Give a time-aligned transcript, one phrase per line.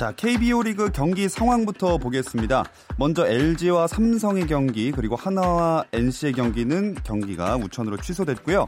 [0.00, 2.64] 자, KBO 리그 경기 상황부터 보겠습니다.
[2.96, 8.66] 먼저 LG와 삼성의 경기, 그리고 하나와 NC의 경기는 경기가 우천으로 취소됐고요.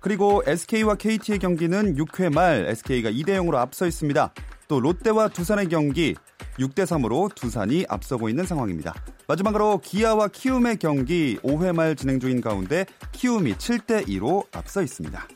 [0.00, 4.32] 그리고 SK와 KT의 경기는 6회 말 SK가 2대 0으로 앞서 있습니다.
[4.68, 6.14] 또 롯데와 두산의 경기
[6.58, 8.94] 6대 3으로 두산이 앞서고 있는 상황입니다.
[9.28, 15.28] 마지막으로 기아와 키움의 경기 5회 말 진행 중인 가운데 키움이 7대 2로 앞서 있습니다.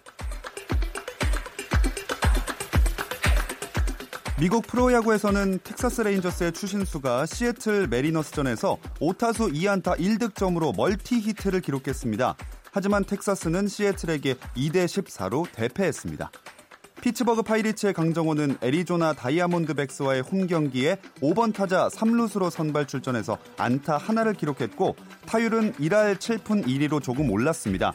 [4.36, 12.34] 미국 프로야구에서는 텍사스 레인저스의 추신수가 시애틀 메리너스전에서 5타수 2안타 1득점으로 멀티 히트를 기록했습니다.
[12.72, 16.32] 하지만 텍사스는 시애틀에게 2대 14로 대패했습니다.
[17.00, 24.96] 피츠버그 파이리츠의 강정호는 애리조나 다이아몬드백스와의 홈 경기에 5번 타자 3루수로 선발 출전해서 안타 하나를 기록했고
[25.26, 27.94] 타율은 1할 7푼 1리로 조금 올랐습니다.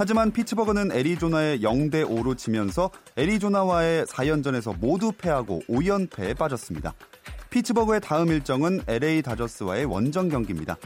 [0.00, 6.94] 하지만 피츠버그는 애리조나에 0대 5로 지면서 애리조나와의 4연전에서 모두 패하고 5연패에 빠졌습니다.
[7.50, 10.78] 피츠버그의 다음 일정은 LA 다저스와의 원정 경기입니다.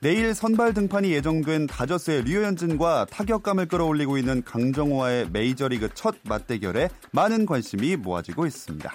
[0.00, 7.96] 내일 선발 등판이 예정된 다저스의 류현진과 타격감을 끌어올리고 있는 강정호와의 메이저리그 첫 맞대결에 많은 관심이
[7.96, 8.90] 모아지고 있습니다.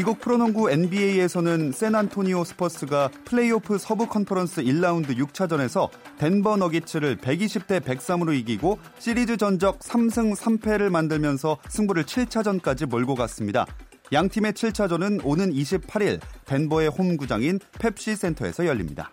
[0.00, 8.78] 미국 프로농구 NBA에서는 샌안토니오 스퍼스가 플레이오프 서부 컨퍼런스 1라운드 6차전에서 덴버 너기츠를 120대 103으로 이기고
[8.98, 13.66] 시리즈 전적 3승 3패를 만들면서 승부를 7차전까지 몰고 갔습니다.
[14.14, 19.10] 양 팀의 7차전은 오는 28일 덴버의 홈구장인 펩시 센터에서 열립니다.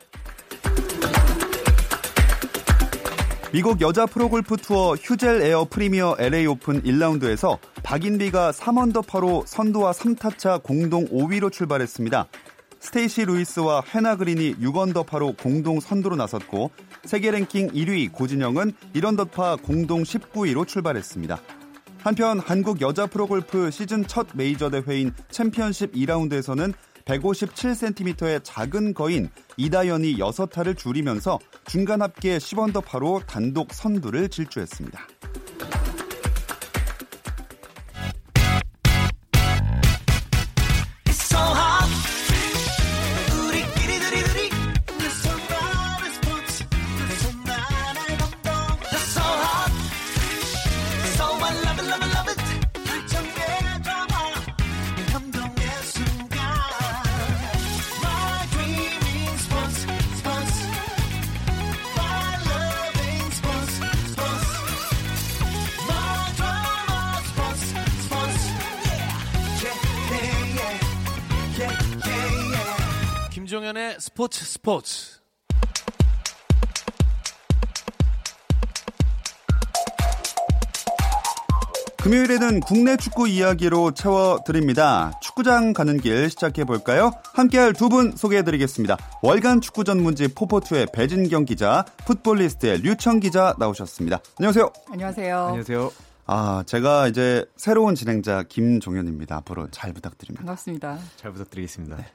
[3.53, 11.06] 미국 여자 프로골프 투어 휴젤 에어 프리미어 LA 오픈 1라운드에서 박인비가 3언더파로 선두와 3타차 공동
[11.08, 12.28] 5위로 출발했습니다.
[12.80, 16.72] 스테이시 루이스와 해나 그린이 6언더파로 공동 선두로 나섰고
[17.06, 21.40] 세계 랭킹 1위 고진영은 1언더파 공동 19위로 출발했습니다.
[22.03, 26.74] 한편 한국 여자 프로골프 시즌 첫 메이저 대회인 챔피언십 2라운드에서는
[27.07, 35.16] 157cm의 작은 거인 이다연이 6타를 줄이면서 중간 합계 10언더파로 단독 선두를 질주했습니다.
[73.47, 75.22] 김종현의 스포츠 스포츠.
[81.97, 85.12] 금요일에는 국내 축구 이야기로 채워드립니다.
[85.22, 87.12] 축구장 가는 길 시작해볼까요?
[87.34, 88.97] 함께할 두 분 소개해드리겠습니다.
[89.22, 94.19] 월간 축구 전문지 포포투의 배진경 기자, 풋볼리스트의 류청 기자 나오셨습니다.
[94.40, 94.72] 안녕하세요.
[94.91, 95.38] 안녕하세요.
[95.47, 95.91] 안녕하세요.
[96.25, 99.38] 아, 제가 이제 새로운 진행자 김종현입니다.
[99.38, 100.41] 앞으로 잘 부탁드립니다.
[100.44, 101.00] 반갑습니다.
[101.16, 101.96] 잘 부탁드리겠습니다.
[101.96, 102.06] 네.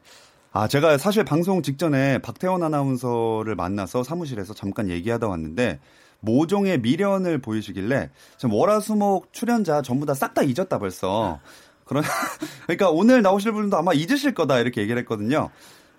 [0.54, 5.80] 아, 제가 사실 방송 직전에 박태원 아나운서를 만나서 사무실에서 잠깐 얘기하다 왔는데
[6.20, 11.40] 모종의 미련을 보이시길래 지금 월화수목 출연자 전부 다 싹 다 잊었다 벌써.
[11.84, 12.04] 그런
[12.66, 15.50] 그러니까 오늘 나오실 분도 아마 잊으실 거다 이렇게 얘기를 했거든요.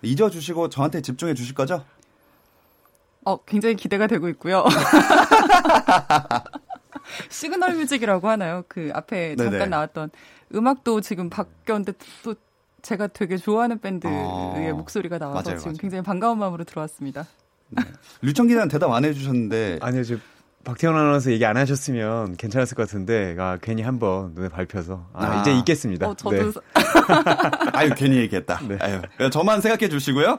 [0.02, 1.84] 잊어 주시고 저한테 집중해 주실 거죠?
[3.24, 4.64] 어, 굉장히 기대가 되고 있고요.
[7.28, 8.62] 시그널 뮤직이라고 하나요?
[8.68, 9.66] 그 앞에 잠깐 네네.
[9.66, 10.10] 나왔던
[10.54, 11.92] 음악도 지금 바뀌었는데
[12.22, 12.34] 또
[12.84, 14.74] 제가 되게 좋아하는 밴드의 어...
[14.74, 15.78] 목소리가 나와서 맞아요, 지금 맞아요.
[15.80, 17.26] 굉장히 반가운 마음으로 들어왔습니다.
[17.70, 17.82] 네.
[18.22, 20.20] 류청 기자는 대답 안 해주셨는데 아니요, 지금
[20.64, 25.40] 박태원 아나운서 얘기 안 하셨으면 괜찮았을 것 같은데 아, 괜히 한번 눈에 밟혀서 아, 아.
[25.40, 26.08] 이제 있겠습니다.
[26.08, 26.60] 어, 저도 네.
[27.72, 28.60] 아유 괜히 얘기했다.
[28.68, 28.78] 네.
[28.80, 30.38] 아유 저만 생각해 주시고요.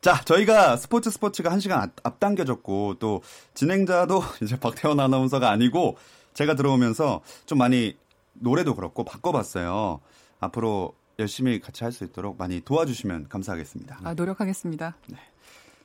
[0.00, 3.22] 자, 저희가 스포츠 스포츠가 한 시간 앞당겨졌고 또
[3.54, 5.96] 진행자도 이제 박태원 아나운서가 아니고
[6.34, 7.96] 제가 들어오면서 좀 많이
[8.34, 10.00] 노래도 그렇고 바꿔봤어요.
[10.38, 14.00] 앞으로 열심히 같이 할 수 있도록 많이 도와주시면 감사하겠습니다.
[14.04, 14.96] 아, 노력하겠습니다.
[15.08, 15.16] 네.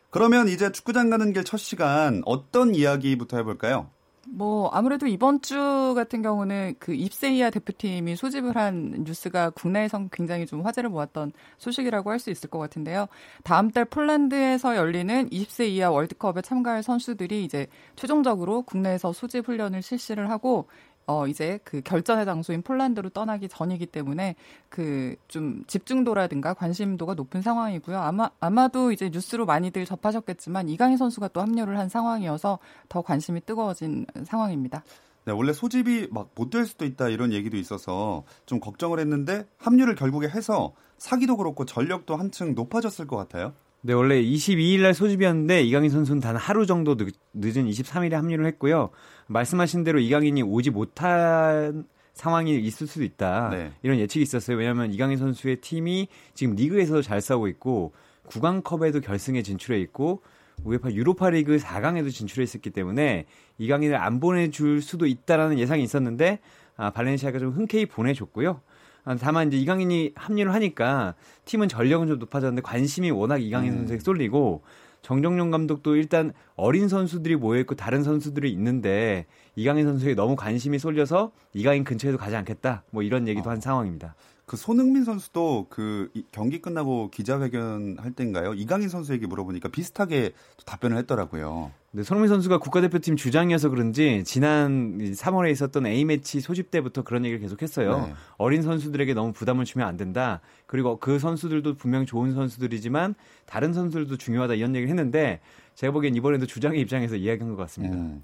[0.09, 3.89] 그러면 이제 축구장 가는 길 첫 시간 어떤 이야기부터 해볼까요?
[4.27, 10.45] 뭐 아무래도 이번 주 같은 경우는 그 입세 이하 대표팀이 소집을 한 뉴스가 국내에선 굉장히
[10.45, 13.07] 좀 화제를 모았던 소식이라고 할 수 있을 것 같은데요.
[13.43, 20.29] 다음 달 폴란드에서 열리는 20세 이하 월드컵에 참가할 선수들이 이제 최종적으로 국내에서 소집 훈련을 실시를
[20.29, 20.67] 하고
[21.07, 24.35] 어 이제 그 결전의 장소인 폴란드로 떠나기 전이기 때문에
[24.69, 27.97] 그 좀 집중도라든가 관심도가 높은 상황이고요.
[27.97, 32.59] 아마 아마도 이제 뉴스로 많이들 접하셨겠지만 이강인 선수가 또 합류를 한 상황이어서
[32.89, 34.83] 더 관심이 뜨거워진 상황입니다.
[35.25, 39.95] 네, 원래 소집이 막 못 될 수도 있다 이런 얘기도 있어서 좀 걱정을 했는데 합류를
[39.95, 43.53] 결국에 해서 사기도 그렇고 전력도 한층 높아졌을 것 같아요.
[43.83, 48.89] 네, 원래 22일 날 소집이었는데 이강인 선수는 단 하루 정도 늦, 은 23일에 합류를 했고요.
[49.27, 53.49] 말씀하신 대로 이강인이 오지 못한 상황이 있을 수도 있다.
[53.49, 53.71] 네.
[53.81, 54.57] 이런 예측이 있었어요.
[54.57, 57.93] 왜냐하면 이강인 선수의 팀이 지금 리그에서도 잘 싸우고 있고
[58.27, 60.21] 구강컵에도 결승에 진출해 있고
[60.63, 63.25] 우에파 유로파리그 4강에도 진출했었기 때문에
[63.57, 66.39] 이강인을 안 보내줄 수도 있다라는 예상이 있었는데
[66.77, 68.61] 아, 발렌시아가 좀 흔쾌히 보내줬고요.
[69.03, 71.15] 아, 다만 이제 이강인이 합류를 하니까
[71.45, 73.77] 팀은 전력은 좀 높아졌는데 관심이 워낙 이강인 음.
[73.79, 74.61] 선수에 쏠리고
[75.01, 79.25] 정정용 감독도 일단 어린 선수들이 모여있고 다른 선수들이 있는데
[79.55, 83.53] 이강인 선수에 너무 관심이 쏠려서 이강인 근처에도 가지 않겠다 뭐 이런 얘기도 어.
[83.53, 84.15] 한 상황입니다.
[84.45, 88.53] 그 손흥민 선수도 그 경기 끝나고 기자회견 할 때인가요?
[88.53, 90.33] 이강인 선수에게 물어보니까 비슷하게
[90.65, 91.71] 답변을 했더라고요.
[91.93, 98.05] 네, 손흥민 선수가 국가대표팀 주장이어서 그런지 지난 3월에 있었던 A매치 소집 때부터 그런 얘기를 계속했어요.
[98.07, 98.13] 네.
[98.37, 100.39] 어린 선수들에게 너무 부담을 주면 안 된다.
[100.67, 103.15] 그리고 그 선수들도 분명 좋은 선수들이지만
[103.45, 105.41] 다른 선수들도 중요하다 이런 얘기를 했는데
[105.75, 107.97] 제가 보기엔 이번에도 주장의 입장에서 이야기한 것 같습니다.
[107.97, 108.21] 음.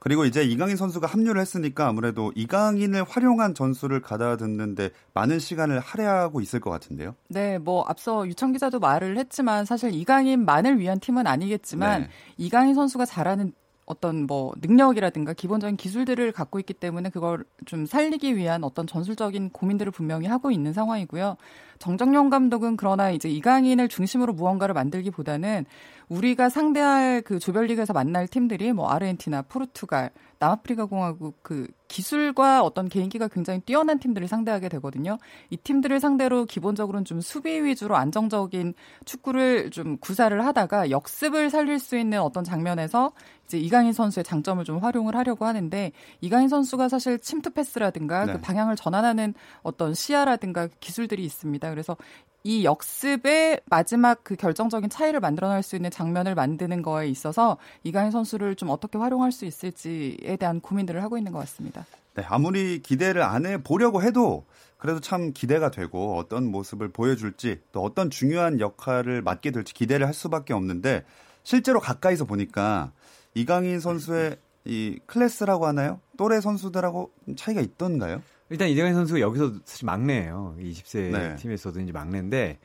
[0.00, 6.58] 그리고 이제 이강인 선수가 합류를 했으니까 아무래도 이강인을 활용한 전술을 가다듬는데 많은 시간을 할애하고 있을
[6.58, 7.14] 것 같은데요.
[7.28, 12.08] 네, 뭐 앞서 유청 기자도 말을 했지만 사실 이강인만을 위한 팀은 아니겠지만 네.
[12.38, 13.52] 이강인 선수가 잘하는
[13.90, 19.90] 어떤 뭐 능력이라든가 기본적인 기술들을 갖고 있기 때문에 그걸 좀 살리기 위한 어떤 전술적인 고민들을
[19.90, 21.36] 분명히 하고 있는 상황이고요.
[21.80, 25.64] 정정용 감독은 그러나 이제 이강인을 중심으로 무언가를 만들기보다는
[26.08, 30.10] 우리가 상대할 그 조별리그에서 만날 팀들이 뭐 아르헨티나, 포르투갈,
[30.40, 35.18] 남아프리카 공화국 그 기술과 어떤 개인기가 굉장히 뛰어난 팀들을 상대하게 되거든요.
[35.50, 41.96] 이 팀들을 상대로 기본적으로는 좀 수비 위주로 안정적인 축구를 좀 구사를 하다가 역습을 살릴 수
[41.96, 43.12] 있는 어떤 장면에서
[43.50, 48.32] 이제 이강인 선수의 장점을 좀 활용을 하려고 하는데 이강인 선수가 사실 침투 패스라든가 그 네.
[48.34, 51.68] 그 방향을 전환하는 어떤 시야라든가 기술들이 있습니다.
[51.70, 51.96] 그래서
[52.44, 58.54] 이 역습의 마지막 그 결정적인 차이를 만들어낼 수 있는 장면을 만드는 거에 있어서 이강인 선수를
[58.54, 61.84] 좀 어떻게 활용할 수 있을지에 대한 고민들을 하고 있는 것 같습니다.
[62.14, 64.44] 네, 아무리 기대를 안 해 보려고 해도
[64.78, 70.14] 그래도 참 기대가 되고 어떤 모습을 보여줄지 또 어떤 중요한 역할을 맡게 될지 기대를 할
[70.14, 71.04] 수밖에 없는데
[71.42, 72.92] 실제로 가까이서 보니까
[73.34, 76.00] 이강인 선수의 이 클래스라고 하나요?
[76.16, 78.22] 또래 선수들하고 차이가 있던가요?
[78.50, 80.56] 일단 이대관 선수가 여기서 사실 막내예요.
[80.58, 81.36] 20세 네.
[81.36, 82.58] 팀에서도 이제 막내인데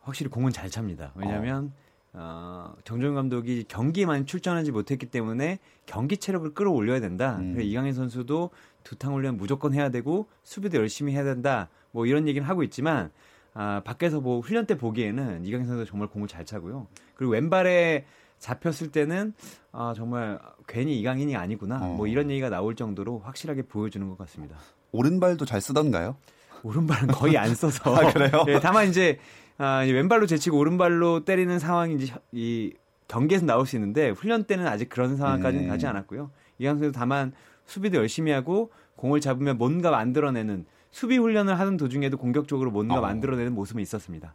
[0.00, 1.12] 확실히 공은 잘 찹니다.
[1.16, 1.86] 왜냐하면 어.
[2.18, 7.36] 어, 정종 감독이 경기만 출전하지 못했기 때문에 경기 체력을 끌어올려야 된다.
[7.40, 7.52] 음.
[7.52, 8.50] 그래서 이강인 선수도
[8.84, 11.68] 두탕 훈련 무조건 해야 되고 수비도 열심히 해야 된다.
[11.90, 13.10] 뭐 이런 얘기를 하고 있지만
[13.52, 16.86] 아, 밖에서 뭐 훈련 때 보기에는 이강인 선수가 정말 공을 잘 차고요.
[17.14, 18.06] 그리고 왼발에
[18.38, 19.32] 잡혔을 때는
[19.72, 21.78] 아, 정말 괜히 이강인이 아니구나.
[21.82, 21.94] 어.
[21.94, 24.56] 뭐 이런 얘기가 나올 정도로 확실하게 보여주는 것 같습니다.
[24.92, 26.16] 오른발도 잘 쓰던가요?
[26.62, 27.94] 오른발은 거의 안 써서.
[27.94, 28.44] 아, 그래요?
[28.48, 29.18] 예, 다만 이제
[29.58, 32.72] 아, 왼발로 제치고 오른발로 때리는 상황이 이제 이
[33.08, 35.68] 경기에서 나올 수 있는데 훈련 때는 아직 그런 상황까지는 음.
[35.68, 36.30] 가지 않았고요.
[36.58, 37.32] 이강 선수 다만
[37.66, 43.00] 수비도 열심히 하고 공을 잡으면 뭔가 만들어내는 수비 훈련을 하는 도중에도 공격적으로 뭔가 어.
[43.00, 44.34] 만들어내는 모습은 있었습니다.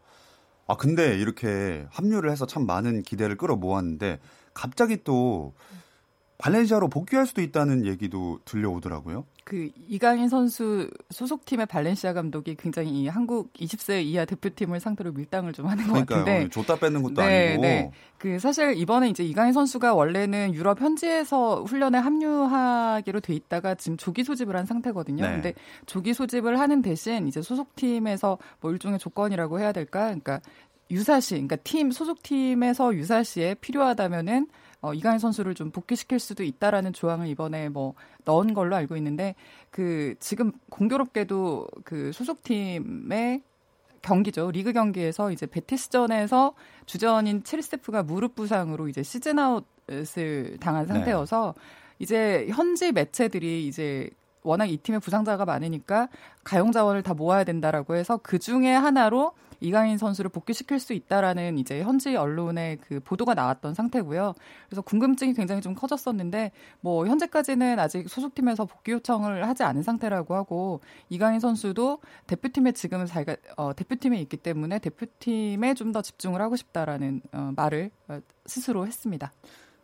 [0.68, 4.20] 아 근데 이렇게 합류를 해서 참 많은 기대를 끌어모았는데
[4.54, 5.54] 갑자기 또
[6.38, 9.26] 발렌시아로 복귀할 수도 있다는 얘기도 들려오더라고요.
[9.44, 15.66] 그 이강인 선수 소속팀의 발렌시아 감독이 굉장히 이 한국 20세 이하 대표팀을 상대로 밀당을 좀
[15.66, 16.26] 하는 것 그러니까요.
[16.26, 17.62] 같은데 줬다 뺏는 것도 네, 아니고.
[17.62, 17.92] 네.
[18.18, 24.24] 그 사실 이번에 이제 이강인 선수가 원래는 유럽 현지에서 훈련에 합류하기로 돼 있다가 지금 조기
[24.24, 25.26] 소집을 한 상태거든요.
[25.26, 25.32] 네.
[25.32, 25.54] 근데
[25.88, 30.06] 조기 소집을 하는 대신 이제 소속팀에서 뭐 일종의 조건이라고 해야 될까?
[30.06, 30.40] 그러니까
[30.92, 34.48] 유사시, 그러니까 팀 소속팀에서 유사시에 필요하다면은
[34.82, 37.94] 어, 이강인 선수를 좀 복귀시킬 수도 있다라는 조항을 이번에 뭐
[38.26, 39.36] 넣은 걸로 알고 있는데
[39.70, 43.44] 그 지금 공교롭게도 그 소속팀의
[44.02, 44.50] 경기죠.
[44.50, 46.54] 리그 경기에서 이제 베티스전에서
[46.88, 50.94] 주전인 첼스테프가 무릎 부상으로 이제 시즌 아웃을 당한 네.
[50.94, 51.62] 상태여서 네.
[52.00, 54.10] 이제 현지 매체들이 이제
[54.42, 56.10] 워낙 이 팀의 부상자가 많으니까
[56.44, 61.84] 가용 자원을 다 모아야 된다라고 해서 그 중에 하나로 이강인 선수를 복귀시킬 수 있다라는 이제
[61.84, 64.34] 현지 언론의 그 보도가 나왔던 상태고요.
[64.68, 70.82] 그래서 궁금증이 굉장히 좀 커졌었는데 뭐 현재까지는 아직 소속팀에서 복귀 요청을 하지 않은 상태라고 하고
[71.10, 77.22] 이강인 선수도 대표팀에 지금은 자기가 어, 대표팀에 있기 때문에 대표팀에 좀 더 집중을 하고 싶다라는
[77.34, 79.34] 어, 말을 어, 스스로 했습니다.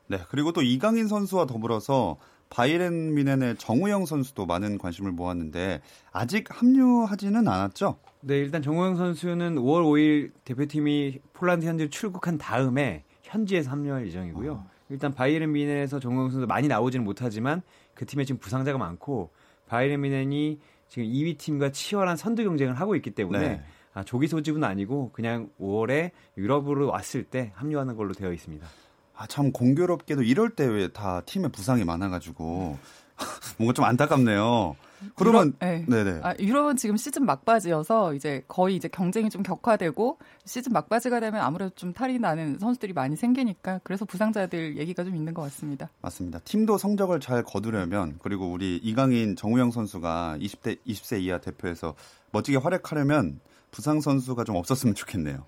[0.07, 2.15] 네, 그리고 또 이강인 선수와 더불어서
[2.49, 7.97] 바이렌 미넨의 정우영 선수도 많은 관심을 모았는데 아직 합류하지는 않았죠?
[8.21, 14.53] 네, 일단 정우영 선수는 5월 5일 대표팀이 폴란드 현지로 출국한 다음에 현지에서 합류할 예정이고요.
[14.53, 14.69] 어.
[14.89, 17.61] 일단 바이에른 미넨에서 정우영 선수 많이 나오지는 못하지만
[17.93, 19.31] 그 팀에 지금 부상자가 많고
[19.67, 23.63] 바이에른 미넨이 지금 2위 팀과 치열한 선두 경쟁을 하고 있기 때문에 네.
[23.93, 28.65] 아, 조기 소집은 아니고 그냥 5월에 유럽으로 왔을 때 합류하는 걸로 되어 있습니다.
[29.17, 32.77] 아, 참 공교롭게도 이럴 때왜다 팀에 부상이 많아가지고
[33.57, 34.75] 뭔가 좀 안타깝네요.
[35.15, 35.85] 그러면 네.
[35.87, 36.21] 네네.
[36.23, 41.73] 아, 유럽은 지금 시즌 막바지여서 이제 거의 이제 경쟁이 좀 격화되고 시즌 막바지가 되면 아무래도
[41.75, 45.89] 좀 탈이 나는 선수들이 많이 생기니까 그래서 부상자들 얘기가 좀 있는 것 같습니다.
[46.01, 46.39] 맞습니다.
[46.39, 51.93] 팀도 성적을 잘 거두려면 그리고 우리 이강인 정우영 선수가 20대 20세 이하 대표에서
[52.31, 53.39] 멋지게 활약하려면
[53.71, 55.43] 부상 선수가 좀 없었으면 좋겠네요.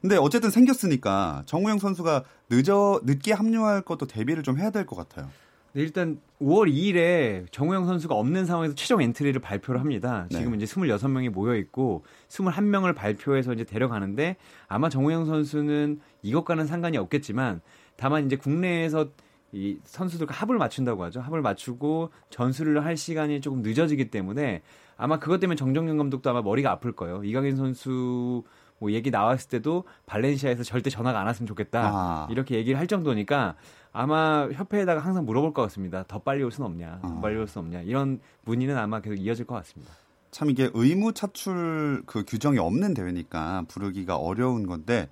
[0.00, 5.28] 근데 어쨌든 생겼으니까 정우영 선수가 늦어 늦게 합류할 것도 대비를 좀 해야 될 것 같아요.
[5.72, 10.26] 네, 일단 5월 2일에 정우영 선수가 없는 상황에서 최종 엔트리를 발표를 합니다.
[10.30, 10.64] 지금 네.
[10.64, 14.36] 이제 26명이 모여 있고 21명을 발표해서 이제 데려가는데
[14.68, 17.60] 아마 정우영 선수는 이것과는 상관이 없겠지만
[17.96, 19.08] 다만 이제 국내에서
[19.52, 21.20] 이 선수들과 합을 맞춘다고 하죠.
[21.20, 24.62] 합을 맞추고 전술을 할 시간이 조금 늦어지기 때문에
[24.96, 27.22] 아마 그것 때문에 정정영 감독도 아마 머리가 아플 거예요.
[27.22, 28.42] 이강인 선수
[28.78, 31.90] 뭐 얘기 나왔을 때도 발렌시아에서 절대 전화가 안 왔으면 좋겠다.
[31.92, 32.28] 아.
[32.30, 33.56] 이렇게 얘기를 할 정도니까
[33.92, 36.04] 아마 협회에다가 항상 물어볼 것 같습니다.
[36.06, 37.20] 더 빨리 올 수는 없냐, 더 아.
[37.20, 37.82] 빨리 올 수는 없냐.
[37.82, 39.92] 이런 문의는 아마 계속 이어질 것 같습니다.
[40.30, 45.08] 참 이게 의무 차출 그 규정이 없는 대회니까 부르기가 어려운 건데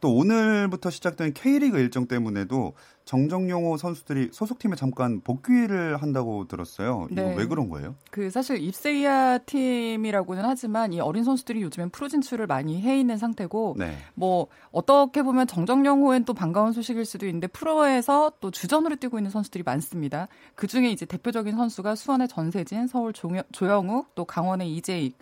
[0.00, 7.08] 또 오늘부터 시작된 K리그 일정 때문에도 정정용호 선수들이 소속팀에 잠깐 복귀를 한다고 들었어요.
[7.10, 7.34] 네.
[7.36, 7.96] 왜 그런 거예요?
[8.10, 13.76] 그 사실 입세이아 팀이라고는 하지만 이 어린 선수들이 요즘엔 프로 진출을 많이 해 있는 상태고
[13.78, 13.96] 네.
[14.14, 19.64] 뭐 어떻게 보면 정정용호엔 또 반가운 소식일 수도 있는데 프로에서 또 주전으로 뛰고 있는 선수들이
[19.64, 20.28] 많습니다.
[20.54, 25.18] 그 중에 이제 대표적인 선수가 수원의 전세진, 서울 조영욱, 또 강원의 이재익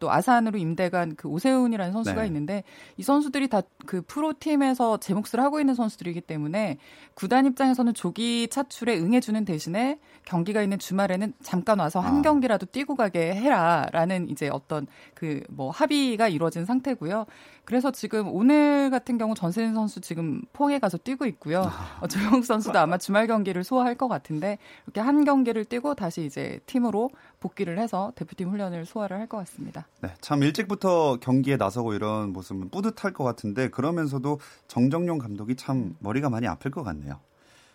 [0.00, 2.26] 또 아산으로 임대간 그 오세훈이라는 선수가 네.
[2.26, 2.64] 있는데
[2.96, 6.78] 이 선수들이 다 그 프로팀에서 제 몫을 하고 있는 선수들이기 때문에
[7.14, 12.22] 구단 입장에서는 조기 차출에 응해주는 대신에 경기가 있는 주말에는 잠깐 와서 한 아.
[12.22, 17.26] 경기라도 뛰고 가게 해라라는 이제 어떤 그 뭐 합의가 이루어진 상태고요.
[17.64, 21.62] 그래서 지금 오늘 같은 경우 전세인 선수 지금 포항에 가서 뛰고 있고요.
[21.62, 21.98] 아.
[22.00, 26.60] 어, 조영욱 선수도 아마 주말 경기를 소화할 것 같은데 이렇게 한 경기를 뛰고 다시 이제
[26.66, 29.86] 팀으로 복귀를 해서 대표팀 훈련을 소화를 할 것 같습니다.
[30.02, 36.30] 네, 참 일찍부터 경기에 나서고 이런 모습은 뿌듯할 것 같은데 그러면서도 정정용 감독이 참 머리가
[36.30, 37.20] 많이 아플 것 같네요.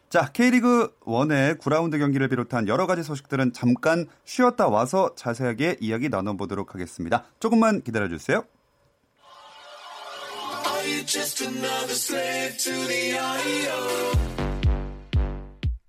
[0.10, 6.74] 자, K리그 1의 9라운드 경기를 비롯한 여러 가지 소식들은 잠깐 쉬었다 와서 자세하게 이야기 나눠보도록
[6.74, 7.26] 하겠습니다.
[7.40, 8.44] 조금만 기다려주세요.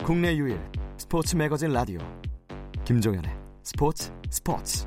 [0.04, 0.61] 국내 유일
[0.99, 1.99] 스포츠 매거진 라디오
[2.85, 3.30] 김종현의
[3.62, 4.87] 스포츠 스포츠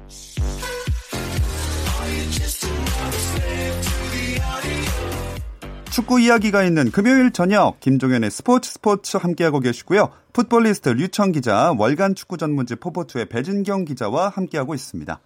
[6.00, 10.10] 축구 이야기가 있는 금요일 저녁 김종현의 스포츠 스포츠 함께하고 계시고요.
[10.32, 15.20] 풋볼리스트 류청 기자, 월간 축구 전문지 포포투의 배진경 기자와 함께하고 있습니다.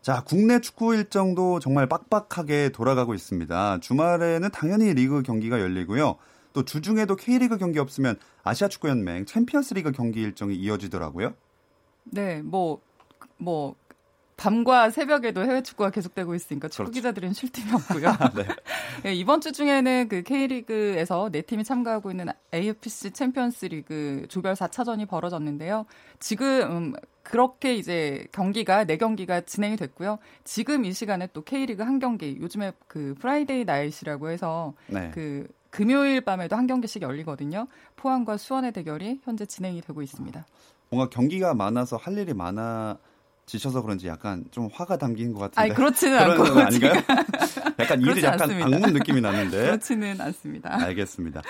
[0.00, 3.80] 자, 국내 축구 일정도 정말 빡빡하게 돌아가고 있습니다.
[3.80, 6.16] 주말에는 당연히 리그 경기가 열리고요.
[6.52, 11.34] 또 주중에도 K리그 경기 없으면 아시아 축구 연맹 챔피언스 리그 경기 일정이 이어지더라고요.
[12.04, 12.80] 네, 뭐,
[13.36, 13.74] 뭐,
[14.36, 16.92] 밤과 새벽에도 해외 축구가 계속되고 있으니까 축구 그렇죠.
[16.92, 18.12] 기자들은 쉴 틈이 없고요.
[18.36, 18.46] 네.
[19.02, 25.08] 네, 이번 주 중에는 그 K리그에서 네 팀이 참가하고 있는 AFC 챔피언스 리그 조별 4차전이
[25.08, 25.86] 벌어졌는데요.
[26.20, 30.18] 지금 음, 그렇게 이제 경기가 네 경기가 진행이 됐고요.
[30.44, 35.10] 지금 이 시간에 또 K리그 한 경기 요즘에 그 Friday night이라고 해서 네.
[35.14, 37.68] 그 금요일 밤에도 한 경기씩 열리거든요.
[37.96, 40.46] 포항과 수원의 대결이 현재 진행이 되고 있습니다.
[40.90, 42.98] 뭔가 경기가 많아서 할 일이 많아
[43.46, 45.60] 지셔서 그런지 약간 좀 화가 담긴 것 같은데.
[45.60, 46.60] 아니, 그렇지는 않고.
[46.60, 46.94] 아닌가요?
[47.78, 49.62] 약간 일이 약간 악문 느낌이 나는데.
[49.66, 50.74] 그렇지는 않습니다.
[50.82, 51.42] 알겠습니다.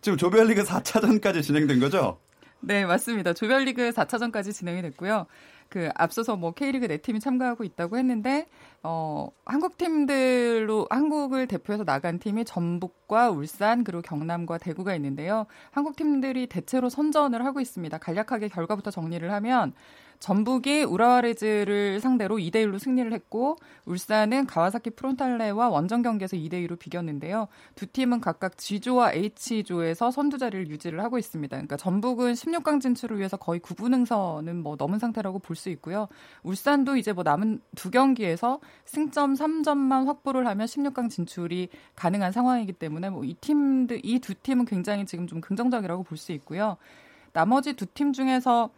[0.00, 2.18] 지금 조별리그 4차전까지 진행된 거죠?
[2.60, 3.32] 네, 맞습니다.
[3.32, 5.26] 조별리그 4차전까지 진행이 됐고요.
[5.68, 8.48] 그 앞서서 뭐 K리그 네 팀이 참가하고 있다고 했는데
[8.82, 15.46] 어 한국 팀들로 한국을 대표해서 나간 팀이 전북과 울산 그리고 경남과 대구가 있는데요.
[15.70, 17.96] 한국 팀들이 대체로 선전을 하고 있습니다.
[17.98, 19.72] 간략하게 결과부터 정리를 하면
[20.20, 27.48] 전북이 우라와레즈를 상대로 2대 1로 승리를 했고 울산은 가와사키 프론탈레와 원정 경기에서 2대 2로 비겼는데요.
[27.74, 31.56] 두 팀은 각각 G조와 H조에서 선두 자리를 유지를 하고 있습니다.
[31.56, 36.06] 그러니까 전북은 16강 진출을 위해서 거의 9분 응선은 뭐 넘은 상태라고 볼 수 있고요.
[36.42, 43.08] 울산도 이제 뭐 남은 두 경기에서 승점 3점만 확보를 하면 16강 진출이 가능한 상황이기 때문에
[43.10, 46.76] 뭐 이 팀들 이 두 팀은 굉장히 지금 좀 긍정적이라고 볼 수 있고요.
[47.32, 48.68] 나머지 두 팀 중에서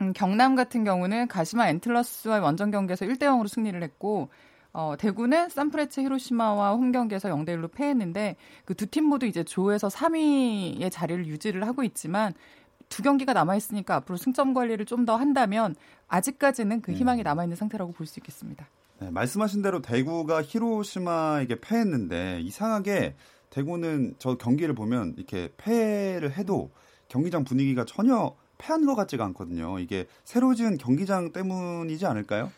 [0.00, 4.28] 음, 경남 같은 경우는 가시마 엔틀러스와의 원정 경기에서 1대 0으로 승리를 했고
[4.72, 9.88] 어, 대구는 산프레체 히로시마와 홈 경기에서 0대 1로 패했는데 그 두 팀 모두 이제 조에서
[9.88, 12.32] 3위의 자리를 유지를 하고 있지만
[12.88, 15.74] 두 경기가 남아 있으니까 앞으로 승점 관리를 좀 더 한다면
[16.08, 17.22] 아직까지는 그 희망이 네.
[17.24, 18.68] 남아 있는 상태라고 볼 수 있겠습니다.
[19.00, 23.14] 네, 말씀하신 대로 대구가 히로시마에게 패했는데 이상하게
[23.50, 26.70] 대구는 저 경기를 보면 이렇게 패를 해도
[27.08, 29.78] 경기장 분위기가 전혀 패한 것 같지가 않거든요.
[29.78, 32.50] 이게 새로 지은 경기장 때문이지 않을까요?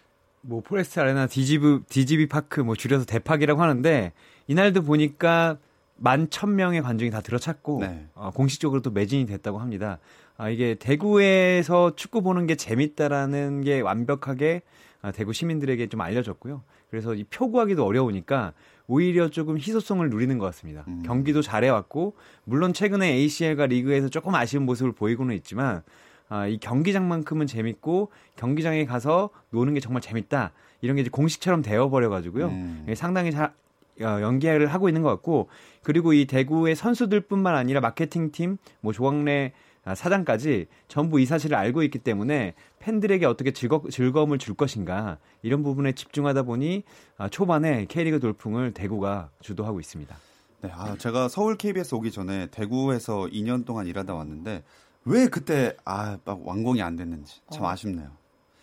[0.42, 4.12] 뭐 포레스트 아레나 디지브 DGB 파크 뭐 줄여서 대팍이라고 하는데
[4.47, 5.59] 이날도 보니까
[5.97, 8.07] 만 천명의 관중이 다 들어찼고 네.
[8.14, 9.99] 어, 공식적으로 또 매진이 됐다고 합니다.
[10.38, 14.71] 아, 이게 대구에서 축구 보는 게 재밌다라는 게 완벽하게 아,
[15.12, 16.62] 대구 시민들에게 좀 알려졌고요.
[16.90, 18.52] 그래서 이 표 구하기도 어려우니까
[18.87, 20.85] 오히려 조금 희소성을 누리는 것 같습니다.
[20.88, 21.02] 음.
[21.07, 22.14] 경기도 잘해왔고
[22.45, 25.83] 물론 최근에 ACL과 리그에서 조금 아쉬운 모습을 보이고는 있지만
[26.28, 32.09] 아, 이 경기장만큼은 재밌고 경기장에 가서 노는 게 정말 재밌다 이런 게 이제 공식처럼 되어버려
[32.09, 32.47] 가지고요.
[32.49, 32.87] 음.
[32.97, 33.52] 상당히 잘
[34.00, 35.49] 어, 연기를 하고 있는 것 같고
[35.83, 39.61] 그리고 이 대구의 선수들뿐만 아니라 마케팅팀, 뭐 조광래 아,
[39.94, 45.92] 사장까지 전부 이 사실을 알고 있기 때문에 팬들에게 어떻게 즐거, 즐거움을 줄 것인가 이런 부분에
[45.92, 46.84] 집중하다 보니
[47.16, 50.16] 아, 초반에 K리그 돌풍을 대구가 주도하고 있습니다.
[50.62, 54.62] 네, 아, 제가 서울 KBS 오기 전에 대구에서 2년 동안 일하다 왔는데
[55.04, 57.68] 왜 그때 아, 완공이 안 됐는지 참 어.
[57.68, 58.10] 아쉽네요.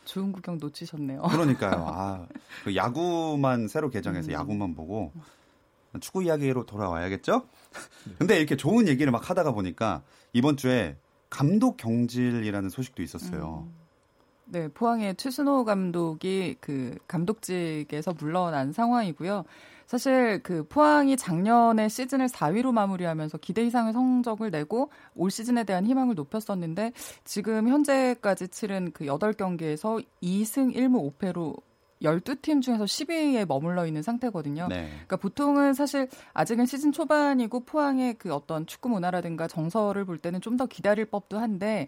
[0.06, 1.24] 좋은 구경 놓치셨네요.
[1.24, 1.86] 그러니까요.
[1.90, 2.28] 아,
[2.64, 4.34] 그 야구만 새로 개장해서 음.
[4.34, 5.12] 야구만 보고
[6.00, 7.48] 축구 이야기로 돌아와야겠죠?
[8.20, 10.96] 근데 이렇게 좋은 얘기를 막 하다가 보니까 이번 주에
[11.30, 13.68] 감독 경질이라는 소식도 있었어요.
[13.68, 13.88] 음.
[14.50, 19.44] 네, 포항의 최순호 감독이 그 감독직에서 물러난 상황이고요.
[19.88, 26.16] 사실 그 포항이 작년에 시즌을 4위로 마무리하면서 기대 이상의 성적을 내고 올 시즌에 대한 희망을
[26.16, 26.92] 높였었는데
[27.24, 31.62] 지금 현재까지 치른 그 8경기에서 2승 1무 5패로
[32.02, 34.68] 12팀 중에서 10위에 머물러 있는 상태거든요.
[34.68, 34.90] 네.
[34.90, 40.58] 그러니까 보통은 사실 아직은 시즌 초반이고 포항의 그 어떤 축구 문화라든가 정서를 볼 때는 좀
[40.58, 41.88] 더 기다릴 법도 한데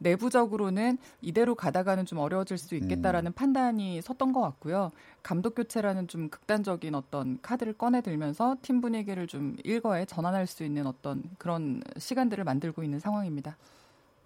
[0.00, 3.32] 내부적으로는 이대로 가다가는 좀 어려워질 수 있겠다라는 음.
[3.32, 4.90] 판단이 섰던 것 같고요.
[5.22, 10.86] 감독 교체라는 좀 극단적인 어떤 카드를 꺼내 들면서 팀 분위기를 좀 일거에 전환할 수 있는
[10.86, 13.56] 어떤 그런 시간들을 만들고 있는 상황입니다.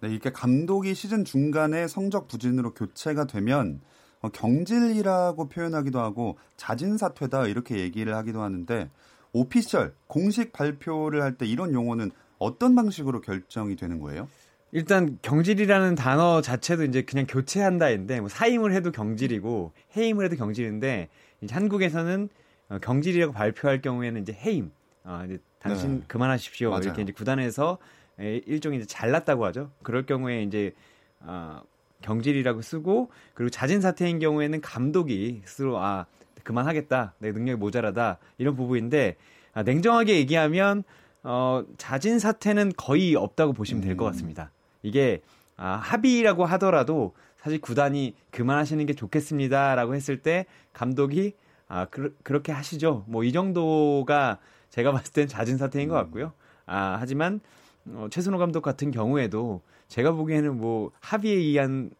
[0.01, 3.94] 네, 이렇게 감독이 시즌 중간에 성적 부진으로 교체가 되면 어,
[4.31, 8.89] 경질이라고 표현하기도 하고 자진 사퇴다 이렇게 얘기를 하기도 하는데
[9.33, 14.27] 오피셜 공식 발표를 할 때 이런 용어는 어떤 방식으로 결정이 되는 거예요?
[14.71, 21.09] 일단 경질이라는 단어 자체도 이제 그냥 교체한다인데 뭐 사임을 해도 경질이고 해임을 해도 경질인데
[21.49, 22.29] 한국에서는
[22.69, 24.71] 어, 경질이라고 발표할 경우에는 이제 해임,
[25.03, 26.05] 어, 이제 당신 네.
[26.07, 26.83] 그만하십시오 맞아요.
[26.83, 27.77] 이렇게 이제 구단에서
[28.17, 29.71] 일종의 이제 잘났다고 하죠.
[29.83, 30.73] 그럴 경우에 이제
[31.19, 31.61] 어,
[32.05, 36.05] 경질이라고 쓰고 그리고 자진 사퇴인 경우에는 감독이 스스로 아
[36.43, 39.15] 그만하겠다 내 능력이 모자라다 이런 부분인데
[39.53, 40.83] 아, 냉정하게 얘기하면
[41.23, 44.11] 어, 자진 사퇴는 거의 없다고 보시면 될것 음.
[44.11, 44.51] 같습니다.
[44.83, 45.21] 이게
[45.57, 51.33] 아, 합의라고 하더라도 사실 구단이 그만하시는 게 좋겠습니다라고 했을 때 감독이
[51.67, 53.05] 아 그, 렇게 하시죠.
[53.07, 54.37] 뭐 이 정도가
[54.69, 56.03] 제가 봤을 땐 자진 사퇴인 것 음.
[56.03, 56.33] 같고요.
[56.67, 57.39] 아 하지만
[57.87, 61.91] 어, 최순호 감독 같은 경우에도 제가 보기에는 뭐 합의에 의한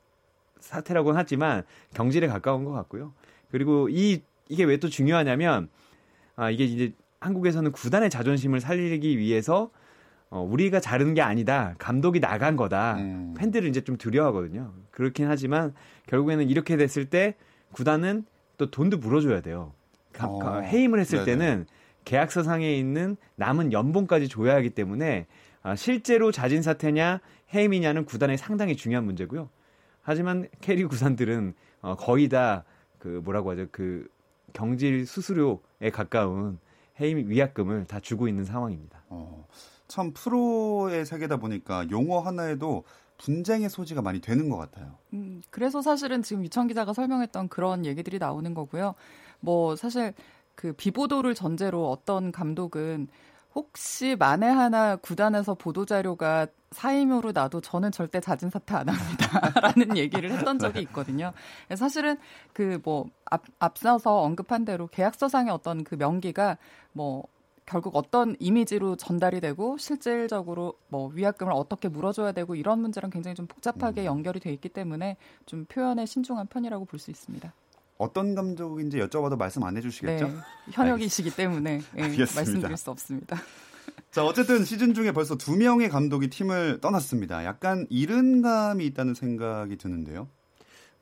[0.60, 3.14] 사태라고는 하지만 경질에 가까운 것 같고요.
[3.52, 5.70] 그리고 이 이게 왜 또 중요하냐면
[6.36, 9.72] 아 이게 이제 한국에서는 구단의 자존심을 살리기 위해서
[10.30, 11.76] 어, 우리가 자른 게 아니다.
[11.78, 12.98] 감독이 나간 거다.
[12.98, 13.34] 음.
[13.38, 14.74] 팬들을 이제 좀 두려워하거든요.
[14.92, 15.74] 그렇긴 하지만
[16.08, 17.36] 결국에는 이렇게 됐을 때
[17.72, 18.26] 구단은
[18.58, 19.74] 또 돈도 물어줘야 돼요.
[20.14, 20.60] 가, 어.
[20.62, 21.38] 해임을 했을 네네.
[21.38, 21.66] 때는
[22.06, 25.26] 계약서상에 있는 남은 연봉까지 줘야 하기 때문에
[25.66, 27.22] 아, 실제로 자진 사퇴냐
[27.54, 29.50] 해임이냐는 구단에 상당히 중요한 문제고요.
[30.02, 32.64] 하지만 K리그 구단들은 어, 거의 다
[33.06, 34.08] 그 뭐라고 하죠 그
[34.54, 36.58] 경질 수수료에 가까운
[37.00, 39.04] 해임 위약금을 다 주고 있는 상황입니다.
[39.10, 39.46] 어,
[39.88, 42.84] 참 프로의 세계다 보니까 용어 하나에도
[43.20, 44.98] 분쟁의 소지가 많이 되는 것 같아요.
[45.14, 48.96] 음, 그래서 사실은 지금 류청 기자가 설명했던 그런 얘기들이 나오는 거고요.
[49.40, 50.14] 뭐 사실
[50.56, 53.08] 그 비보도를 전제로 어떤 감독은
[53.56, 60.30] 혹시 만에 하나 구단에서 보도 자료가 사임으로 나도 저는 절대 자진 사퇴 안 합니다라는 얘기를
[60.32, 61.32] 했던 적이 있거든요.
[61.76, 62.18] 사실은
[62.54, 63.06] 그 뭐
[63.60, 66.58] 앞서서 언급한 대로 계약서상의 어떤 그 명기가
[66.92, 67.24] 뭐
[67.66, 73.48] 결국 어떤 이미지로 전달이 되고 실질적으로 뭐 위약금을 어떻게 물어줘야 되고 이런 문제랑 굉장히 좀
[73.48, 74.06] 복잡하게 음.
[74.06, 77.54] 연결이 돼 있기 때문에 좀 표현에 신중한 편이라고 볼 수 있습니다.
[77.98, 80.28] 어떤 감독인지 여쭤봐도 말씀 안 해주시겠죠?
[80.28, 80.36] 네,
[80.72, 83.38] 현역이시기 때문에 네, 말씀드릴 수 없습니다.
[84.12, 87.46] 자 어쨌든 시즌 중에 벌써 두 명의 감독이 팀을 떠났습니다.
[87.46, 90.28] 약간 이른 감이 있다는 생각이 드는데요.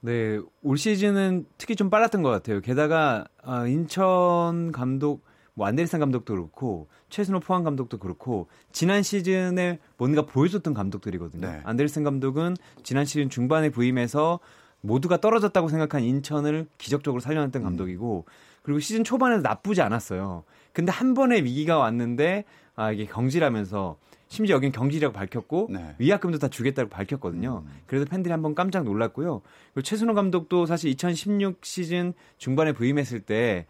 [0.02, 2.60] 네, 올 시즌은 특히 좀 빨랐던 것 같아요.
[2.60, 10.26] 게다가 아, 인천 감독 뭐 안데르슨 감독도 그렇고 최순호 포항 감독도 그렇고 지난 시즌에 뭔가
[10.26, 11.48] 보여줬던 감독들이거든요.
[11.48, 11.62] 네.
[11.64, 14.40] 안데르슨 감독은 지난 시즌 중반에 부임해서
[14.84, 17.64] 모두가 떨어졌다고 생각한 인천을 기적적으로 살려냈던 음.
[17.64, 18.26] 감독이고
[18.62, 20.44] 그리고 시즌 초반에도 나쁘지 않았어요.
[20.74, 22.44] 근데 한 번의 위기가 왔는데
[22.76, 25.96] 아 이게 경질하면서 심지어 여긴 경질이라고 밝혔고 네.
[26.00, 27.64] 위약금도 다 주겠다고 밝혔거든요.
[27.66, 27.72] 음.
[27.86, 29.42] 그래서 팬들이 한번 깜짝 놀랐고요.
[29.74, 33.68] 그리고 최순호 감독도 사실 2016 시즌 중반에 부임했을 때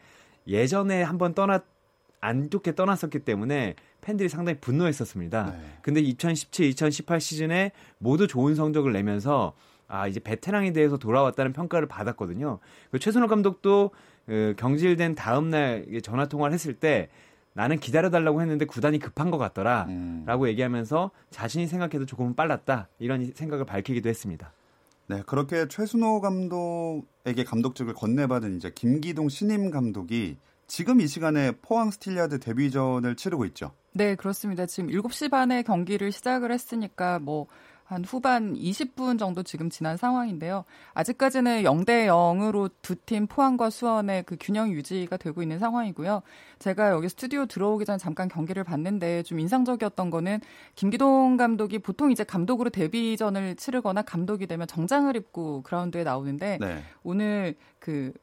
[0.47, 1.65] 예전에 한번 떠났
[2.21, 5.51] 안 좋게 떠났었기 때문에 팬들이 상당히 분노했었습니다.
[5.51, 5.65] 네.
[5.81, 9.53] 근데 2017, 2018 시즌에 모두 좋은 성적을 내면서
[9.87, 12.59] 아 이제 베테랑에 대해서 돌아왔다는 평가를 받았거든요.
[12.91, 13.91] 그 최순호 감독도
[14.25, 17.09] 그 경질된 다음 날 전화 통화를 했을 때
[17.53, 19.85] 나는 기다려달라고 했는데 구단이 급한 것 같더라.
[19.89, 20.23] 음.
[20.25, 22.89] 라고 얘기하면서 자신이 생각해도 조금은 빨랐다.
[22.99, 24.53] 이런 생각을 밝히기도 했습니다.
[25.07, 32.39] 네, 그렇게 최순호 감독에게 감독직을 건네받은 이제 김기동 신임 감독이 지금 이 시간에 포항 스틸야드
[32.39, 33.71] 데뷔전을 치르고 있죠.
[33.91, 34.65] 네, 그렇습니다.
[34.65, 37.47] 지금 7시 반에 경기를 시작을 했으니까 뭐
[37.83, 40.65] 한 후반 20분 정도 지금 지난 상황인데요.
[40.93, 46.21] 아직까지는 0대 0으로 두 팀 포항과 수원의 그 균형 유지가 되고 있는 상황이고요.
[46.59, 50.39] 제가 여기 스튜디오 들어오기 전에 잠깐 경기를 봤는데 좀 인상적이었던 거는
[50.75, 56.83] 김기동 감독이 보통 이제 감독으로 데뷔전을 치르거나 감독이 되면 정장을 입고 그라운드에 나오는데 네.
[57.03, 58.13] 오늘 그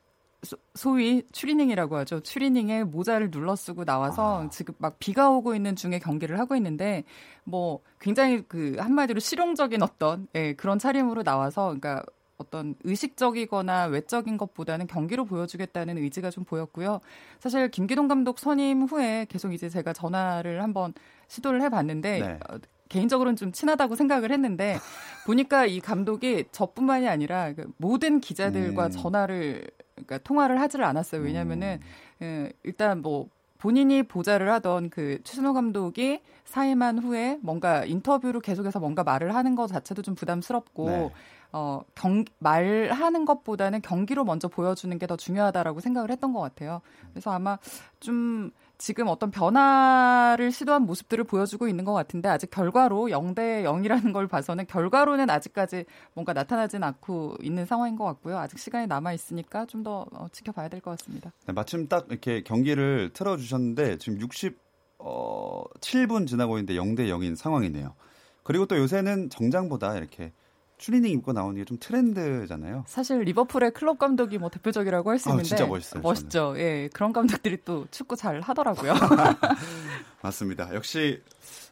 [0.75, 2.21] 소, 위 추리닝이라고 하죠.
[2.21, 4.49] 추리닝에 모자를 눌러 쓰고 나와서 아.
[4.49, 7.05] 지금 막 비가 오고 있는 중에 경기를 하고 있는데
[7.45, 12.03] 뭐 굉장히 그 한마디로 실용적인 어떤 예, 그런 차림으로 나와서 그러니까
[12.39, 17.01] 어떤 의식적이거나 외적인 것보다는 경기로 보여주겠다는 의지가 좀 보였고요.
[17.39, 20.95] 사실 김기동 감독 선임 후에 계속 이제 제가 전화를 한번
[21.29, 22.39] 시도를 해봤는데 네.
[22.49, 24.79] 어, 개인적으로는 좀 친하다고 생각을 했는데
[25.27, 28.91] 보니까 이 감독이 저뿐만이 아니라 그 모든 기자들과 음.
[28.91, 29.67] 전화를
[30.07, 31.23] 그러니까 통화를 하지를 않았어요.
[31.23, 31.81] 왜냐면은
[32.23, 32.47] 음.
[32.47, 39.05] 예, 일단 뭐 본인이 보좌를 하던 그 최순호 감독이 사임한 후에 뭔가 인터뷰로 계속해서 뭔가
[39.05, 41.11] 말을 하는 것 자체도 좀 부담스럽고 네.
[41.53, 46.81] 어, 경, 말하는 것보다는 경기로 먼저 보여주는 게 더 중요하다라고 생각을 했던 것 같아요.
[47.13, 47.59] 그래서 아마
[47.99, 54.27] 좀 지금 어떤 변화를 시도한 모습들을 보여주고 있는 것 같은데 아직 결과로 0대 0이라는 걸
[54.27, 58.39] 봐서는 결과로는 아직까지 뭔가 나타나진 않고 있는 상황인 것 같고요.
[58.39, 61.31] 아직 시간이 남아 있으니까 좀더 어, 지켜봐야 될 것 같습니다.
[61.47, 64.59] 네, 마침 딱 이렇게 경기를 틀어 주셨는데 지금 60
[64.99, 67.95] 어, 7분 지나고 있는데 0대 0인 상황이네요.
[68.43, 70.33] 그리고 또 요새는 정장보다 이렇게
[70.81, 72.85] 추리닝 입고 나오는 게 좀 트렌드잖아요.
[72.87, 76.03] 사실 리버풀의 클럽 감독이 뭐 대표적이라고 할 수 있는데 아, 진짜 멋있어요.
[76.03, 76.29] 멋있죠.
[76.31, 76.61] 저는.
[76.61, 78.95] 예, 그런 감독들이 또 축구 잘 하더라고요.
[80.23, 80.75] 맞습니다.
[80.75, 81.23] 역시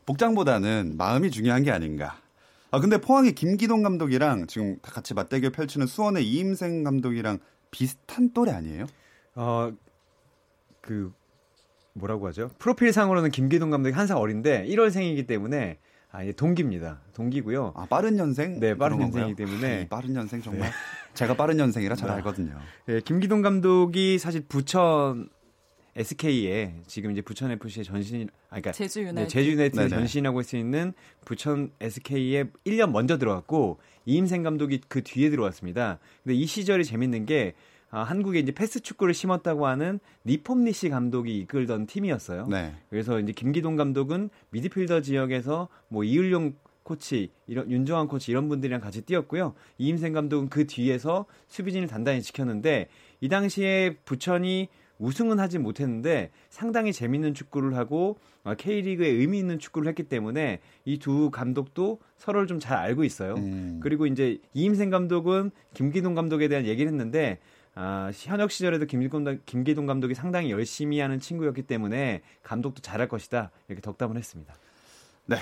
[0.06, 2.18] 복장보다는 마음이 중요한 게 아닌가.
[2.70, 7.38] 아 근데 포항의 김기동 감독이랑 지금 다 같이 맞대결 펼치는 수원의 이임생 감독이랑
[7.70, 8.86] 비슷한 또래 아니에요?
[9.34, 11.12] 어그
[11.94, 12.50] 뭐라고 하죠?
[12.58, 15.78] 프로필상으로는 김기동 감독이 한 살 어린데 1월생이기 때문에
[16.18, 16.98] 아, 예, 동기입니다.
[17.14, 17.74] 동기고요.
[17.76, 18.58] 아, 빠른 년생?
[18.58, 19.82] 네, 빠른 년생이기 때문에.
[19.84, 20.68] 아, 빠른 년생 정말.
[20.68, 20.74] 네.
[21.14, 22.14] 제가 빠른 년생이라 잘 네.
[22.16, 22.58] 알거든요.
[22.86, 25.28] 네, 김기동 감독이 사실 부천
[25.94, 30.50] SK에 지금 이제 부천 FC의 전신, 아, 그러니까 제주 유나이트, 네, 제주 유나이트 전신하고 있을
[30.50, 30.92] 수 있는
[31.24, 36.00] 부천 SK에 1년 먼저 들어갔고 이임생 감독이 그 뒤에 들어왔습니다.
[36.24, 37.54] 근데 이 시절이 재밌는 게
[37.90, 42.46] 아, 한국에 이제 패스 축구를 심었다고 하는 니폼니시 감독이 이끌던 팀이었어요.
[42.48, 42.74] 네.
[42.90, 49.02] 그래서 이제 김기동 감독은 미드필더 지역에서 뭐 이을용 코치, 이런 윤정환 코치 이런 분들이랑 같이
[49.02, 49.54] 뛰었고요.
[49.76, 52.88] 이임생 감독은 그 뒤에서 수비진을 단단히 지켰는데
[53.20, 59.86] 이 당시에 부천이 우승은 하지 못했는데 상당히 재밌는 축구를 하고 어, K리그에 의미 있는 축구를
[59.88, 63.34] 했기 때문에 이 두 감독도 서로를 좀 잘 알고 있어요.
[63.34, 63.80] 음.
[63.82, 67.38] 그리고 이제 이임생 감독은 김기동 감독에 대한 얘기를 했는데
[67.80, 73.80] 아, 현역 시절에도 김기동, 김기동 감독이 상당히 열심히 하는 친구였기 때문에 감독도 잘할 것이다 이렇게
[73.80, 74.52] 덕담을 했습니다.
[75.26, 75.36] 네.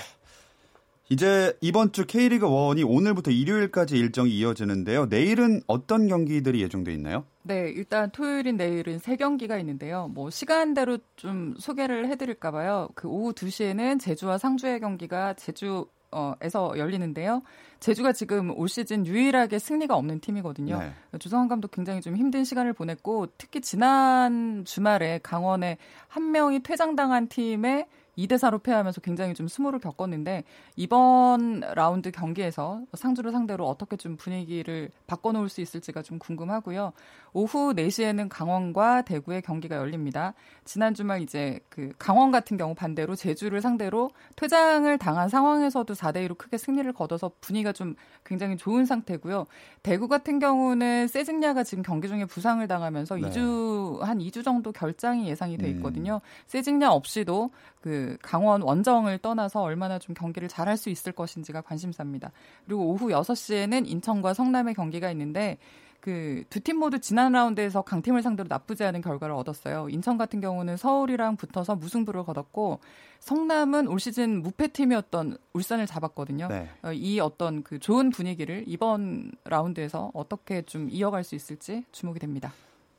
[1.09, 5.07] 이제 이번 주 K리그 1이 오늘부터 일요일까지 일정이 이어지는데요.
[5.07, 7.25] 내일은 어떤 경기들이 예정돼 있나요?
[7.41, 10.07] 네, 일단 토요일인 내일은 세 경기가 있는데요.
[10.13, 12.89] 뭐 시간대로 좀 소개를 해드릴까 봐요.
[12.93, 15.96] 그 오후 2시에는 제주와 상주의 경기가 제주 어
[16.41, 17.43] 에서 열리는데요.
[17.79, 20.79] 제주가 지금 올 시즌 유일하게 승리가 없는 팀이거든요.
[20.79, 20.91] 네.
[21.19, 27.87] 주성환 감독 굉장히 좀 힘든 시간을 보냈고 특히 지난 주말에 강원에 한 명이 퇴장당한 팀에
[28.17, 30.43] 2대 4로 패하면서 굉장히 좀 수모를 겪었는데
[30.75, 36.93] 이번 라운드 경기에서 상주를 상대로 어떻게 좀 분위기를 바꿔 놓을 수 있을지가 좀 궁금하고요.
[37.33, 40.33] 오후 4시에는 강원과 대구의 경기가 열립니다.
[40.65, 46.37] 지난 주말 이제 그 강원 같은 경우 반대로 제주를 상대로 퇴장을 당한 상황에서도 4대 2로
[46.37, 49.45] 크게 승리를 거둬서 분위기가 좀 굉장히 좋은 상태고요.
[49.83, 53.21] 대구 같은 경우는 세징야가 지금 경기 중에 부상을 당하면서 네.
[53.29, 55.77] 2주 한 2주 정도 결장이 예상이 돼 음.
[55.77, 56.15] 있거든요.
[56.15, 56.19] 음.
[56.47, 57.51] 세징야 없이도
[57.81, 62.31] 그 강원 원정을 떠나서 얼마나 좀 경기를 잘할 수 있을 것인지가 관심사입니다.
[62.65, 65.57] 그리고 오후 6시에는 인천과 성남의 경기가 있는데
[65.99, 69.87] 그 두 팀 모두 지난 라운드에서 강팀을 상대로 나쁘지 않은 결과를 얻었어요.
[69.89, 72.79] 인천 같은 경우는 서울이랑 붙어서 무승부를 거뒀고
[73.19, 76.47] 성남은 올 시즌 무패팀이었던 울산을 잡았거든요.
[76.47, 76.69] 네.
[76.83, 82.53] 어, 이 어떤 그 좋은 분위기를 이번 라운드에서 어떻게 좀 이어갈 수 있을지 주목이 됩니다.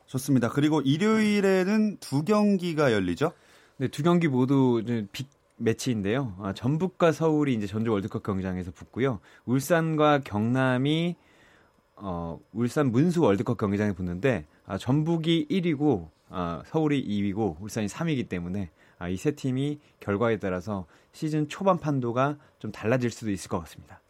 [0.05, 0.49] 좋습니다.
[0.49, 3.31] 그리고 일요일에는 두 경기가 열리죠?
[3.79, 6.35] 네, 두 경기 모두 빅 매치인데요.
[6.39, 9.21] 아, 전북과 서울이 이제 전주 월드컵 경기장에서 붙고요.
[9.45, 11.15] 울산과 경남이
[11.95, 18.69] 어, 울산 문수 월드컵 경기장에 붙는데 아, 전북이 1위고 아, 서울이 2위고 울산이 3위이기 때문에
[18.97, 24.01] 아, 이 세 팀이 결과에 따라서 시즌 초반 판도가 좀 달라질 수도 있을 것 같습니다.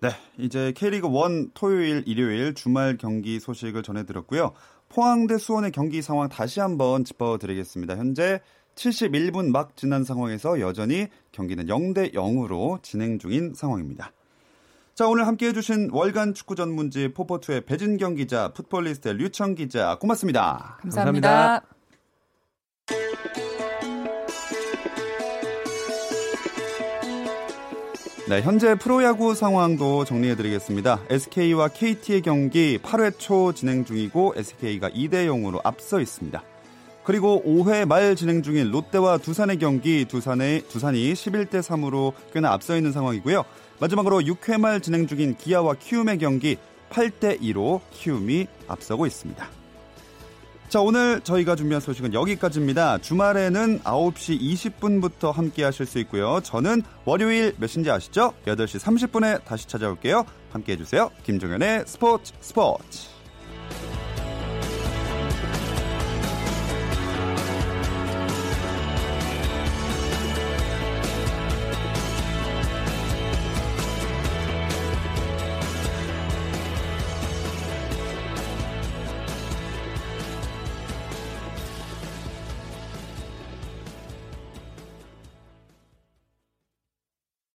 [0.00, 4.52] 네, 이제 K리그 1 토요일, 일요일 주말 경기 소식을 전해드렸고요.
[4.88, 7.96] 포항 대 수원의 경기 상황 다시 한번 짚어드리겠습니다.
[7.96, 8.40] 현재
[8.74, 14.12] 71분 막 지난 상황에서 여전히 경기는 0대 0으로 진행 중인 상황입니다.
[14.94, 20.76] 자, 오늘 함께 해주신 월간 축구 전문지 포포투의 배진경 기자, 풋볼리스트의 류청 기자, 고맙습니다.
[20.82, 21.28] 감사합니다.
[21.30, 21.72] 감사합니다.
[28.28, 31.00] 네, 현재 프로야구 상황도 정리해드리겠습니다.
[31.10, 36.42] SK와 KT의 경기 8회 초 진행 중이고 SK가 2대 0으로 앞서 있습니다.
[37.04, 42.92] 그리고 5회 말 진행 중인 롯데와 두산의 경기 두산의 두산이 11대 3으로 꽤나 앞서 있는
[42.92, 43.44] 상황이고요.
[43.80, 46.56] 마지막으로 6회 말 진행 중인 기아와 키움의 경기
[46.90, 49.48] 8대 2로 키움이 앞서고 있습니다.
[50.68, 52.96] 자, 오늘 저희가 준비한 소식은 여기까지입니다.
[52.98, 56.40] 주말에는 9시 20분부터 함께 하실 수 있고요.
[56.42, 58.32] 저는 월요일 몇인지 아시죠?
[58.46, 60.24] 8시 30분에 다시 찾아올게요.
[60.50, 61.10] 함께 해주세요.
[61.24, 63.11] 김종현의 스포츠 스포츠.